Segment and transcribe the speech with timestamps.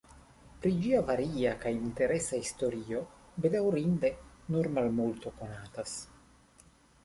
[0.61, 3.03] Pri ĝia varia kaj interesa historio
[3.45, 4.13] bedaŭrinde
[4.57, 5.97] nur malmulto konatas.